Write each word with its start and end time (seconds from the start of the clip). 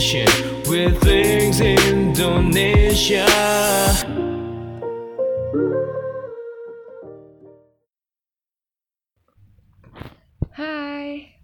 session 0.00 0.32
with 0.64 0.96
Links 1.04 1.60
Indonesia. 1.60 3.28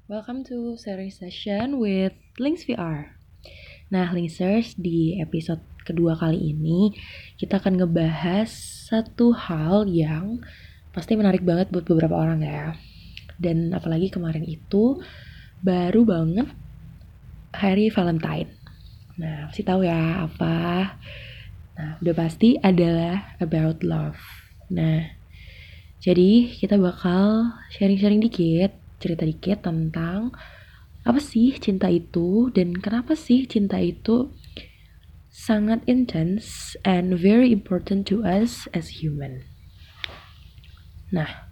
Welcome 0.09 0.48
to 0.48 0.80
series 0.80 1.20
session 1.20 1.77
with 1.77 2.16
Links 2.41 2.64
VR. 2.64 3.20
Nah, 3.92 4.09
Linksers, 4.16 4.73
di 4.80 5.20
episode 5.20 5.61
kedua 5.84 6.16
kali 6.16 6.57
ini 6.57 6.96
kita 7.36 7.61
akan 7.61 7.77
ngebahas 7.77 8.48
satu 8.88 9.36
hal 9.36 9.84
yang 9.84 10.41
pasti 10.96 11.12
menarik 11.12 11.45
banget 11.45 11.68
buat 11.68 11.84
beberapa 11.84 12.16
orang 12.16 12.41
ya. 12.41 12.73
Dan 13.37 13.77
apalagi 13.77 14.09
kemarin 14.09 14.48
itu 14.48 14.96
baru 15.60 16.09
banget 16.09 16.48
hari 17.56 17.88
Valentine. 17.88 18.52
Nah, 19.16 19.48
pasti 19.48 19.65
tahu 19.65 19.88
ya 19.88 20.28
apa? 20.28 20.56
Nah, 21.77 21.91
udah 22.05 22.15
pasti 22.16 22.60
adalah 22.60 23.37
about 23.41 23.80
love. 23.80 24.20
Nah, 24.69 25.09
jadi 26.05 26.52
kita 26.52 26.77
bakal 26.77 27.56
sharing-sharing 27.73 28.20
dikit, 28.20 28.77
cerita 29.01 29.24
dikit 29.24 29.65
tentang 29.65 30.37
apa 31.06 31.23
sih 31.23 31.55
cinta 31.56 31.87
itu 31.87 32.51
dan 32.52 32.77
kenapa 32.77 33.15
sih 33.15 33.46
cinta 33.46 33.79
itu 33.79 34.34
sangat 35.30 35.84
intense 35.87 36.74
and 36.82 37.16
very 37.20 37.52
important 37.52 38.09
to 38.09 38.24
us 38.24 38.65
as 38.73 39.01
human. 39.04 39.45
Nah, 41.12 41.46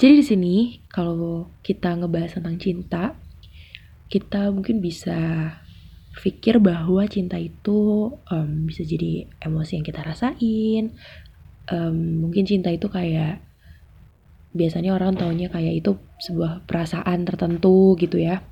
jadi 0.00 0.22
di 0.22 0.24
sini 0.24 0.56
kalau 0.88 1.52
kita 1.60 1.98
ngebahas 1.98 2.40
tentang 2.40 2.56
cinta, 2.56 3.14
kita 4.12 4.52
mungkin 4.52 4.84
bisa 4.84 5.16
pikir 6.20 6.60
bahwa 6.60 7.08
cinta 7.08 7.40
itu 7.40 8.12
um, 8.28 8.68
bisa 8.68 8.84
jadi 8.84 9.24
emosi 9.40 9.80
yang 9.80 9.86
kita 9.88 10.04
rasain. 10.04 10.92
Um, 11.72 12.28
mungkin 12.28 12.44
cinta 12.44 12.68
itu 12.68 12.92
kayak 12.92 13.40
biasanya 14.52 14.92
orang 14.92 15.16
taunya 15.16 15.48
kayak 15.48 15.80
itu 15.80 15.96
sebuah 16.20 16.68
perasaan 16.68 17.24
tertentu 17.24 17.96
gitu 17.96 18.20
ya. 18.20 18.44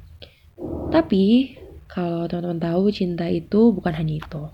Tapi 0.89 1.57
kalau 1.85 2.25
teman-teman 2.25 2.65
tahu 2.65 2.89
cinta 2.89 3.29
itu 3.29 3.77
bukan 3.77 3.93
hanya 3.93 4.17
itu. 4.17 4.49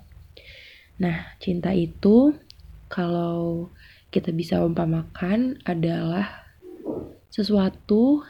Nah, 0.98 1.38
cinta 1.38 1.70
itu 1.70 2.34
kalau 2.90 3.70
kita 4.10 4.34
bisa 4.34 4.58
umpamakan 4.64 5.62
adalah 5.62 6.50
sesuatu 7.30 8.26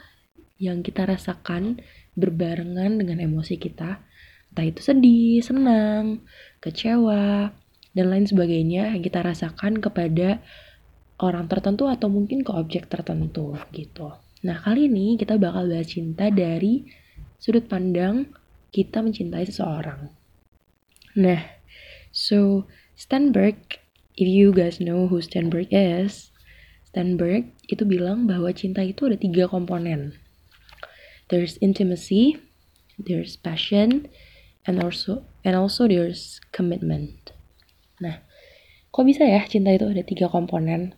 yang 0.61 0.85
kita 0.85 1.07
rasakan 1.07 1.81
berbarengan 2.17 2.97
dengan 2.97 3.21
emosi 3.21 3.61
kita. 3.61 4.01
Entah 4.51 4.65
itu 4.65 4.81
sedih, 4.81 5.39
senang, 5.45 6.25
kecewa, 6.57 7.53
dan 7.93 8.05
lain 8.09 8.25
sebagainya 8.25 8.91
yang 8.97 9.05
kita 9.05 9.21
rasakan 9.21 9.77
kepada 9.77 10.41
orang 11.21 11.45
tertentu 11.49 11.89
atau 11.89 12.09
mungkin 12.09 12.41
ke 12.41 12.51
objek 12.53 12.89
tertentu 12.89 13.57
gitu. 13.73 14.13
Nah, 14.45 14.57
kali 14.61 14.89
ini 14.89 15.17
kita 15.17 15.37
bakal 15.37 15.69
bahas 15.69 15.89
cinta 15.89 16.29
dari 16.29 16.85
sudut 17.41 17.65
pandang 17.65 18.29
kita 18.69 19.01
mencintai 19.01 19.45
seseorang. 19.49 20.13
Nah, 21.17 21.41
so 22.13 22.69
Stenberg, 22.93 23.57
if 24.13 24.29
you 24.29 24.53
guys 24.53 24.77
know 24.77 25.09
who 25.09 25.17
Stenberg 25.21 25.69
is, 25.73 26.29
Stenberg 26.85 27.49
itu 27.65 27.81
bilang 27.85 28.29
bahwa 28.29 28.53
cinta 28.53 28.85
itu 28.85 29.09
ada 29.09 29.17
tiga 29.17 29.49
komponen. 29.49 30.13
There's 31.27 31.59
intimacy, 31.59 32.39
there's 32.95 33.35
passion, 33.35 34.07
and 34.63 34.79
also 34.79 35.27
and 35.43 35.59
also 35.59 35.87
there's 35.87 36.39
commitment. 36.55 37.35
Nah, 37.99 38.23
kok 38.91 39.03
bisa 39.03 39.27
ya 39.27 39.43
cinta 39.43 39.75
itu 39.75 39.91
ada 39.91 40.03
tiga 40.07 40.31
komponen? 40.31 40.95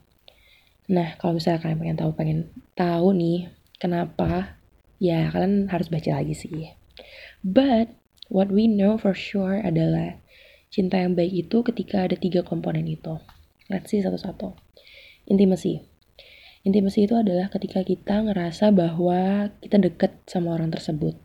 Nah, 0.90 1.18
kalau 1.18 1.38
misalnya 1.38 1.62
kalian 1.66 1.80
pengen 1.82 1.98
tahu, 1.98 2.12
pengen 2.18 2.40
tahu 2.74 3.14
nih 3.14 3.50
kenapa 3.82 4.58
ya 5.02 5.34
kalian 5.34 5.70
harus 5.70 5.90
baca 5.90 6.22
lagi 6.22 6.38
sih. 6.38 6.74
But 7.42 7.94
what 8.30 8.54
we 8.54 8.70
know 8.70 9.02
for 9.02 9.18
sure 9.18 9.58
adalah 9.62 10.22
cinta 10.70 11.02
yang 11.02 11.18
baik 11.18 11.50
itu 11.50 11.66
ketika 11.66 12.06
ada 12.06 12.14
tiga 12.14 12.46
komponen 12.46 12.86
itu. 12.86 13.18
Let's 13.70 13.90
see 13.90 14.02
satu-satu. 14.06 14.54
Intimacy. 15.30 15.89
Intimacy 16.70 17.10
itu 17.10 17.18
adalah 17.18 17.50
ketika 17.50 17.82
kita 17.82 18.30
ngerasa 18.30 18.70
bahwa 18.70 19.50
kita 19.58 19.82
deket 19.82 20.22
sama 20.30 20.54
orang 20.54 20.70
tersebut. 20.70 21.18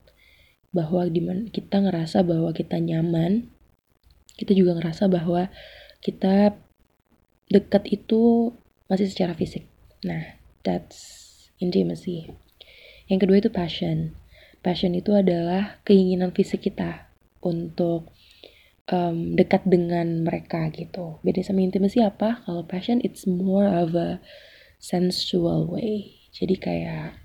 Bahwa 0.72 1.04
kita 1.52 1.84
ngerasa 1.84 2.24
bahwa 2.24 2.48
kita 2.56 2.80
nyaman. 2.80 3.52
Kita 4.40 4.56
juga 4.56 4.80
ngerasa 4.80 5.04
bahwa 5.12 5.52
kita 6.00 6.56
deket 7.52 7.84
itu 7.92 8.56
masih 8.88 9.04
secara 9.04 9.36
fisik. 9.36 9.68
Nah, 10.00 10.40
that's 10.64 10.96
intimacy. 11.60 12.32
Yang 13.12 13.28
kedua 13.28 13.36
itu 13.44 13.50
passion. 13.52 14.16
Passion 14.64 14.96
itu 14.96 15.12
adalah 15.12 15.76
keinginan 15.84 16.32
fisik 16.32 16.64
kita 16.72 17.12
untuk 17.44 18.08
um, 18.88 19.36
dekat 19.36 19.68
dengan 19.68 20.24
mereka 20.24 20.72
gitu. 20.72 21.20
Beda 21.20 21.44
sama 21.44 21.60
intimacy 21.60 22.00
apa? 22.00 22.40
Kalau 22.48 22.64
passion 22.64 23.04
it's 23.04 23.28
more 23.28 23.68
of 23.68 23.92
a 23.92 24.24
sensual 24.84 25.64
way. 25.64 26.28
Jadi 26.36 26.60
kayak 26.60 27.16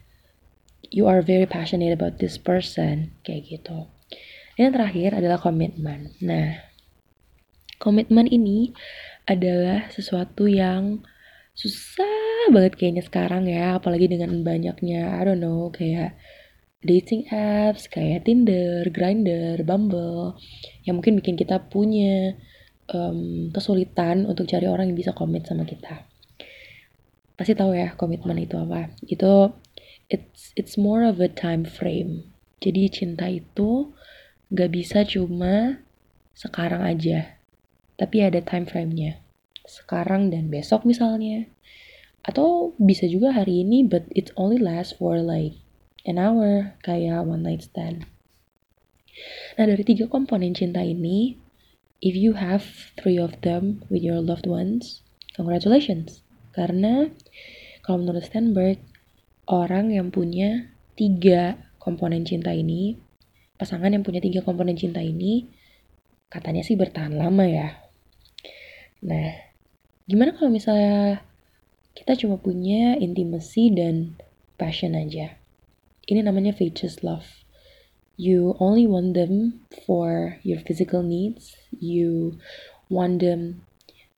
you 0.88 1.12
are 1.12 1.20
very 1.20 1.44
passionate 1.44 1.92
about 1.92 2.24
this 2.24 2.40
person 2.40 3.12
kayak 3.28 3.52
gitu. 3.52 3.92
Dan 4.56 4.72
yang 4.72 4.76
terakhir 4.80 5.10
adalah 5.20 5.40
komitmen. 5.40 6.16
Nah, 6.24 6.64
komitmen 7.84 8.32
ini 8.32 8.72
adalah 9.28 9.92
sesuatu 9.92 10.48
yang 10.48 11.04
susah 11.52 12.52
banget 12.56 12.80
kayaknya 12.80 13.04
sekarang 13.04 13.44
ya 13.52 13.76
apalagi 13.76 14.08
dengan 14.08 14.32
banyaknya 14.48 15.20
I 15.20 15.28
don't 15.28 15.44
know 15.44 15.68
kayak 15.76 16.16
dating 16.80 17.28
apps 17.30 17.92
kayak 17.92 18.24
Tinder, 18.24 18.88
Grindr, 18.88 19.60
Bumble 19.68 20.40
yang 20.88 20.98
mungkin 20.98 21.20
bikin 21.20 21.36
kita 21.36 21.68
punya 21.68 22.40
um, 22.90 23.52
kesulitan 23.52 24.24
untuk 24.26 24.48
cari 24.48 24.66
orang 24.66 24.92
yang 24.92 24.98
bisa 24.98 25.12
komit 25.12 25.46
sama 25.46 25.68
kita. 25.68 26.09
Pasti 27.40 27.56
tahu 27.56 27.72
ya 27.72 27.96
komitmen 27.96 28.36
itu 28.44 28.60
apa? 28.60 28.92
Itu 29.08 29.56
it's 30.12 30.52
it's 30.60 30.76
more 30.76 31.08
of 31.08 31.24
a 31.24 31.32
time 31.32 31.64
frame. 31.64 32.28
Jadi 32.60 32.92
cinta 32.92 33.32
itu 33.32 33.96
gak 34.52 34.76
bisa 34.76 35.08
cuma 35.08 35.80
sekarang 36.36 36.84
aja, 36.84 37.40
tapi 37.96 38.20
ada 38.20 38.44
time 38.44 38.68
frame-nya. 38.68 39.24
Sekarang 39.64 40.28
dan 40.28 40.52
besok 40.52 40.84
misalnya, 40.84 41.48
atau 42.24 42.76
bisa 42.76 43.08
juga 43.08 43.32
hari 43.32 43.64
ini 43.64 43.82
but 43.88 44.04
it 44.12 44.32
only 44.36 44.60
lasts 44.60 44.96
for 45.00 45.24
like 45.24 45.56
an 46.04 46.20
hour 46.20 46.76
kayak 46.84 47.24
one 47.24 47.44
night 47.44 47.64
stand 47.64 48.04
nah 49.56 49.66
dari 49.68 49.84
tiga 49.84 50.08
komponen 50.08 50.56
cinta 50.56 50.84
ini 50.84 51.40
if 52.04 52.16
you 52.16 52.36
have 52.36 52.94
three 53.00 53.20
of 53.20 53.36
them 53.44 53.84
with 53.88 54.04
your 54.04 54.20
loved 54.20 54.48
ones 54.48 55.04
congratulations 55.36 56.24
karena 56.56 57.10
kalau 57.86 58.06
menurut 58.06 58.26
Stenberg 58.26 58.80
orang 59.50 59.94
yang 59.94 60.10
punya 60.14 60.70
tiga 60.94 61.58
komponen 61.80 62.28
cinta 62.28 62.54
ini 62.54 63.00
pasangan 63.56 63.92
yang 63.92 64.06
punya 64.06 64.22
tiga 64.22 64.46
komponen 64.46 64.76
cinta 64.76 65.04
ini 65.04 65.48
katanya 66.30 66.62
sih 66.62 66.78
bertahan 66.78 67.16
lama 67.16 67.46
ya 67.48 67.76
nah 69.00 69.32
gimana 70.06 70.36
kalau 70.36 70.52
misalnya 70.52 71.24
kita 72.00 72.16
cuma 72.16 72.40
punya 72.40 72.96
intimacy 72.96 73.76
dan 73.76 74.16
passion 74.56 74.96
aja. 74.96 75.36
Ini 76.08 76.24
namanya 76.24 76.56
faithless 76.56 77.04
love. 77.04 77.28
You 78.16 78.56
only 78.60 78.88
want 78.88 79.20
them 79.20 79.64
for 79.84 80.40
your 80.44 80.64
physical 80.64 81.04
needs. 81.04 81.60
You 81.76 82.40
want 82.88 83.20
them 83.20 83.68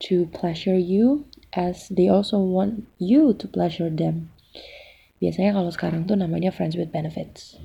to 0.10 0.30
pleasure 0.30 0.78
you 0.78 1.26
as 1.52 1.92
they 1.92 2.08
also 2.08 2.40
want 2.40 2.88
you 2.98 3.36
to 3.36 3.46
pleasure 3.48 3.92
them. 3.92 4.32
Biasanya 5.22 5.54
kalau 5.54 5.70
sekarang 5.70 6.10
tuh 6.10 6.18
namanya 6.18 6.50
friends 6.50 6.74
with 6.80 6.90
benefits. 6.90 7.60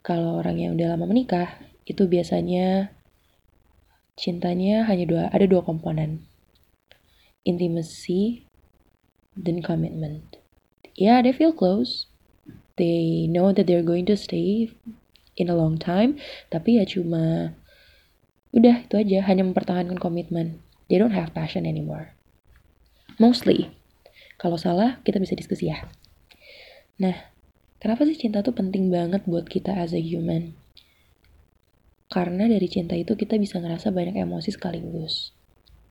Kalau 0.00 0.40
orang 0.40 0.56
yang 0.56 0.70
udah 0.78 0.96
lama 0.96 1.04
menikah, 1.10 1.60
itu 1.84 2.08
biasanya 2.08 2.94
cintanya 4.16 4.86
hanya 4.88 5.04
dua, 5.04 5.22
ada 5.28 5.44
dua 5.44 5.60
komponen. 5.60 6.24
Intimacy 7.44 8.48
then 9.36 9.60
commitment. 9.60 10.38
Yeah, 10.94 11.20
they 11.20 11.34
feel 11.34 11.52
close. 11.52 12.06
They 12.78 13.26
know 13.28 13.52
that 13.52 13.66
they're 13.66 13.86
going 13.86 14.06
to 14.06 14.16
stay 14.16 14.70
in 15.36 15.50
a 15.50 15.58
long 15.58 15.78
time, 15.78 16.22
tapi 16.50 16.78
ya 16.78 16.86
cuma 16.86 17.54
udah 18.54 18.86
itu 18.86 18.94
aja, 18.94 19.18
hanya 19.26 19.42
mempertahankan 19.42 19.98
komitmen. 19.98 20.62
They 20.86 20.98
don't 20.98 21.14
have 21.14 21.34
passion 21.34 21.66
anymore. 21.66 22.13
Mostly. 23.22 23.70
Kalau 24.34 24.58
salah, 24.58 24.98
kita 25.06 25.22
bisa 25.22 25.38
diskusi 25.38 25.70
ya. 25.70 25.86
Nah, 26.98 27.14
kenapa 27.78 28.02
sih 28.06 28.18
cinta 28.18 28.42
tuh 28.42 28.54
penting 28.54 28.90
banget 28.90 29.22
buat 29.26 29.46
kita 29.46 29.70
as 29.70 29.94
a 29.94 30.02
human? 30.02 30.58
Karena 32.10 32.50
dari 32.50 32.66
cinta 32.66 32.98
itu 32.98 33.14
kita 33.14 33.38
bisa 33.38 33.62
ngerasa 33.62 33.94
banyak 33.94 34.18
emosi 34.18 34.54
sekaligus. 34.54 35.34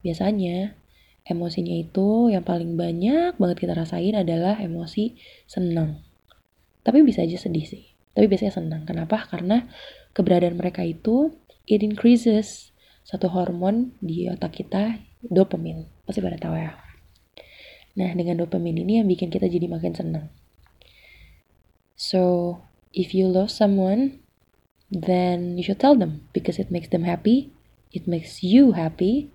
Biasanya, 0.04 0.76
emosinya 1.24 1.76
itu 1.76 2.28
yang 2.28 2.44
paling 2.44 2.76
banyak 2.76 3.40
banget 3.40 3.58
kita 3.64 3.74
rasain 3.76 4.16
adalah 4.16 4.60
emosi 4.60 5.16
senang. 5.48 6.04
Tapi 6.84 7.04
bisa 7.08 7.24
aja 7.24 7.40
sedih 7.40 7.64
sih. 7.64 7.84
Tapi 8.12 8.28
biasanya 8.28 8.54
senang. 8.60 8.84
Kenapa? 8.84 9.24
Karena 9.32 9.64
keberadaan 10.12 10.60
mereka 10.60 10.84
itu 10.84 11.32
it 11.66 11.80
increases 11.80 12.76
satu 13.04 13.32
hormon 13.32 13.96
di 14.04 14.28
otak 14.28 14.60
kita, 14.60 15.00
dopamin. 15.24 15.88
Pasti 16.04 16.20
pada 16.20 16.36
tahu 16.36 16.56
ya. 16.56 16.93
Nah, 17.94 18.10
dengan 18.18 18.42
dopamin 18.42 18.82
ini 18.82 18.98
yang 19.02 19.08
bikin 19.10 19.30
kita 19.30 19.46
jadi 19.46 19.70
makin 19.70 19.94
senang. 19.94 20.28
So, 21.94 22.58
if 22.90 23.14
you 23.14 23.30
love 23.30 23.54
someone, 23.54 24.26
then 24.90 25.58
you 25.58 25.64
should 25.66 25.78
tell 25.78 25.94
them 25.94 26.26
because 26.34 26.58
it 26.58 26.74
makes 26.74 26.90
them 26.90 27.06
happy, 27.06 27.54
it 27.94 28.10
makes 28.10 28.42
you 28.42 28.74
happy, 28.74 29.30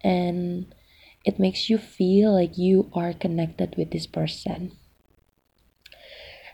and 0.00 0.68
it 1.28 1.36
makes 1.36 1.68
you 1.68 1.76
feel 1.76 2.32
like 2.32 2.56
you 2.56 2.88
are 2.96 3.12
connected 3.12 3.76
with 3.76 3.92
this 3.92 4.08
person. 4.08 4.72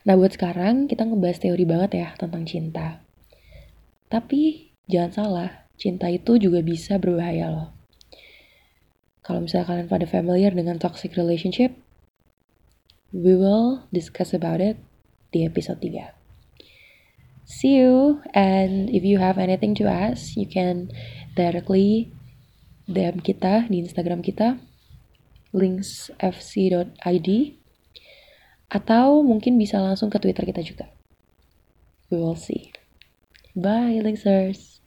Nah, 0.03 0.17
buat 0.19 0.35
sekarang 0.35 0.91
kita 0.91 1.07
ngebahas 1.07 1.39
teori 1.39 1.63
banget 1.63 1.91
ya 1.95 2.09
tentang 2.19 2.43
cinta. 2.43 3.05
Tapi 4.11 4.75
jangan 4.91 5.13
salah, 5.15 5.51
cinta 5.79 6.11
itu 6.11 6.41
juga 6.43 6.65
bisa 6.65 6.99
berbahaya 6.99 7.53
loh. 7.53 7.80
Kalau 9.31 9.47
misalnya 9.47 9.71
kalian 9.71 9.87
pada 9.87 10.11
familiar 10.11 10.51
dengan 10.51 10.83
toxic 10.83 11.15
relationship, 11.15 11.71
we 13.15 13.39
will 13.39 13.87
discuss 13.95 14.35
about 14.35 14.59
it 14.59 14.75
di 15.31 15.47
episode 15.47 15.79
3. 15.79 16.11
See 17.47 17.79
you, 17.79 18.27
and 18.35 18.91
if 18.91 19.07
you 19.07 19.23
have 19.23 19.39
anything 19.39 19.79
to 19.79 19.87
ask, 19.87 20.35
you 20.35 20.51
can 20.51 20.91
directly 21.39 22.11
DM 22.91 23.23
kita 23.23 23.71
di 23.71 23.87
Instagram 23.87 24.19
kita, 24.27 24.59
linksfc.id, 25.55 27.31
atau 28.67 29.23
mungkin 29.23 29.63
bisa 29.63 29.79
langsung 29.79 30.11
ke 30.11 30.19
Twitter 30.19 30.43
kita 30.43 30.67
juga. 30.67 30.91
We 32.11 32.19
will 32.19 32.35
see. 32.35 32.75
Bye, 33.55 34.03
Linksers! 34.03 34.80